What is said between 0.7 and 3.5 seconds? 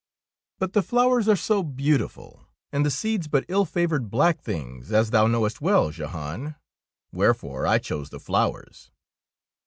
the fiowers are so beautiful, and the seeds but